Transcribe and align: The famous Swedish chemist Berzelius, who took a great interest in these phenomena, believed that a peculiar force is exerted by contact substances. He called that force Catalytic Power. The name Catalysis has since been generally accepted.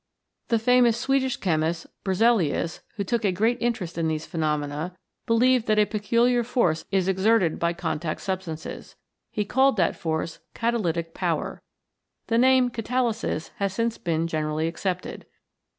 The 0.47 0.57
famous 0.57 0.97
Swedish 0.99 1.37
chemist 1.37 1.85
Berzelius, 2.03 2.79
who 2.95 3.03
took 3.03 3.23
a 3.23 3.31
great 3.31 3.59
interest 3.61 3.99
in 3.99 4.07
these 4.07 4.25
phenomena, 4.25 4.97
believed 5.27 5.67
that 5.67 5.77
a 5.77 5.85
peculiar 5.85 6.43
force 6.43 6.85
is 6.89 7.07
exerted 7.07 7.59
by 7.59 7.73
contact 7.73 8.21
substances. 8.21 8.95
He 9.29 9.45
called 9.45 9.77
that 9.77 9.95
force 9.95 10.39
Catalytic 10.55 11.13
Power. 11.13 11.61
The 12.29 12.39
name 12.39 12.71
Catalysis 12.71 13.51
has 13.57 13.75
since 13.75 13.99
been 13.99 14.25
generally 14.25 14.67
accepted. 14.67 15.27